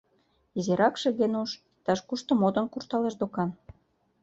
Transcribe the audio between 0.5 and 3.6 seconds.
Изиракше, Генуш, иктаж-кушто модын куржталеш докан.